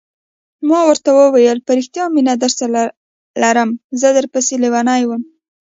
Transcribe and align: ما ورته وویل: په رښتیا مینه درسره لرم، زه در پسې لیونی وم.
ما 0.67 0.79
ورته 0.89 1.09
وویل: 1.19 1.57
په 1.65 1.71
رښتیا 1.77 2.05
مینه 2.15 2.33
درسره 2.43 2.81
لرم، 3.41 3.69
زه 3.99 4.07
در 4.17 4.25
پسې 4.33 4.55
لیونی 4.63 5.01
وم. 5.05 5.21